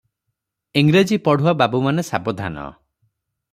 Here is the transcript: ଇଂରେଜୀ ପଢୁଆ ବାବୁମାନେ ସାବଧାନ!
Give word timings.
ଇଂରେଜୀ 0.81 1.19
ପଢୁଆ 1.27 1.53
ବାବୁମାନେ 1.61 2.07
ସାବଧାନ! 2.11 2.67